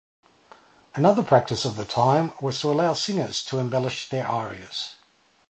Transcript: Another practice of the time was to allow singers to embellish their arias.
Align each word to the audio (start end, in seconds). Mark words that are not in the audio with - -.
Another 0.95 1.21
practice 1.21 1.63
of 1.63 1.75
the 1.75 1.85
time 1.85 2.33
was 2.41 2.59
to 2.61 2.71
allow 2.71 2.93
singers 2.93 3.43
to 3.45 3.59
embellish 3.59 4.09
their 4.09 4.25
arias. 4.27 4.95